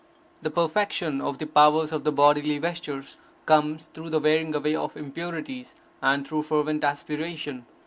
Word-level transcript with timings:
The 0.41 0.49
perfection 0.49 1.21
of 1.21 1.37
the 1.37 1.45
powers 1.45 1.91
of 1.91 2.05
the 2.05 2.11
bodily 2.11 2.57
vesture 2.57 3.03
comes 3.45 3.85
through 3.93 4.09
the 4.09 4.19
wearing 4.19 4.55
away 4.55 4.73
of 4.73 4.97
impurities, 4.97 5.75
and 6.01 6.27
through 6.27 6.41
fervent 6.41 6.83
aspiration. 6.83 7.67